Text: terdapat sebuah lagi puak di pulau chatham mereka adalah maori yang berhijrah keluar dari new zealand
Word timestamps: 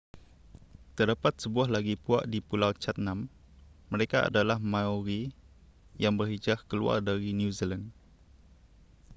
terdapat 0.97 1.33
sebuah 1.43 1.67
lagi 1.75 1.93
puak 2.03 2.23
di 2.33 2.39
pulau 2.47 2.71
chatham 2.83 3.19
mereka 3.93 4.17
adalah 4.33 4.57
maori 4.71 5.21
yang 6.03 6.13
berhijrah 6.19 6.57
keluar 6.69 6.97
dari 7.09 7.29
new 7.39 7.51
zealand 7.57 7.85